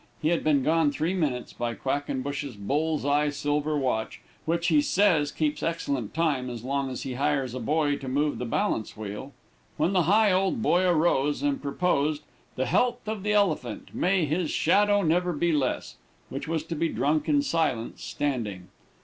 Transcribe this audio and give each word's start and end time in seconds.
He 0.19 0.29
had 0.29 0.43
been 0.43 0.63
gone 0.63 0.89
three 0.91 1.13
minutes, 1.13 1.53
by 1.53 1.75
Quackenbush's 1.75 2.55
bull's 2.55 3.05
eye 3.05 3.29
silver 3.29 3.77
watch, 3.77 4.19
which 4.45 4.69
he 4.69 4.81
says 4.81 5.31
keeps 5.31 5.61
excellent 5.61 6.15
time 6.15 6.49
as 6.49 6.63
long 6.63 6.89
as 6.89 7.03
he 7.03 7.13
hires 7.13 7.53
a 7.53 7.59
boy 7.59 7.97
to 7.97 8.07
move 8.07 8.39
the 8.39 8.45
balance 8.45 8.97
wheel, 8.97 9.31
when 9.77 9.93
the 9.93 10.01
Higholdboy 10.09 10.89
arose, 10.91 11.43
and 11.43 11.61
proposed 11.61 12.23
"The 12.55 12.65
health 12.65 13.07
of 13.07 13.21
the 13.21 13.33
Elephant 13.33 13.93
may 13.93 14.25
his 14.25 14.49
shadow 14.49 15.03
never 15.03 15.33
be 15.33 15.51
less," 15.51 15.97
which 16.29 16.47
was 16.47 16.63
to 16.63 16.75
be 16.75 16.89
drunk 16.89 17.29
in 17.29 17.43
silence, 17.43 18.03
standing. 18.03 18.69